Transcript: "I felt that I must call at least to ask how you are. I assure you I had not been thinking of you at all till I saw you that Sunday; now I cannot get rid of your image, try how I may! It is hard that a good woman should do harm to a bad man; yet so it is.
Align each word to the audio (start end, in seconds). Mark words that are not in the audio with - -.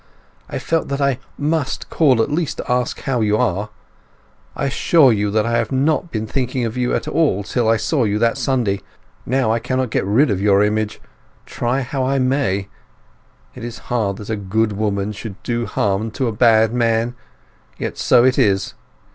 "I 0.49 0.57
felt 0.57 0.87
that 0.87 0.99
I 0.99 1.19
must 1.37 1.91
call 1.91 2.23
at 2.23 2.31
least 2.31 2.57
to 2.57 2.71
ask 2.71 3.01
how 3.01 3.21
you 3.21 3.37
are. 3.37 3.69
I 4.55 4.65
assure 4.65 5.13
you 5.13 5.39
I 5.39 5.51
had 5.51 5.71
not 5.71 6.09
been 6.09 6.25
thinking 6.25 6.65
of 6.65 6.75
you 6.75 6.95
at 6.95 7.07
all 7.07 7.43
till 7.43 7.69
I 7.69 7.77
saw 7.77 8.05
you 8.05 8.17
that 8.17 8.35
Sunday; 8.39 8.81
now 9.27 9.51
I 9.51 9.59
cannot 9.59 9.91
get 9.91 10.03
rid 10.03 10.31
of 10.31 10.41
your 10.41 10.63
image, 10.63 10.99
try 11.45 11.81
how 11.81 12.03
I 12.03 12.17
may! 12.17 12.67
It 13.53 13.63
is 13.63 13.77
hard 13.93 14.17
that 14.17 14.31
a 14.31 14.35
good 14.35 14.73
woman 14.73 15.11
should 15.11 15.37
do 15.43 15.67
harm 15.67 16.09
to 16.17 16.27
a 16.27 16.31
bad 16.33 16.73
man; 16.73 17.13
yet 17.77 17.95
so 17.99 18.23
it 18.23 18.39
is. 18.39 18.73